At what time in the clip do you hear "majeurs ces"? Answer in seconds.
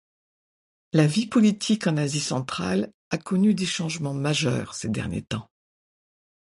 4.15-4.89